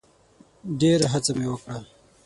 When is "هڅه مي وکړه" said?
1.13-1.77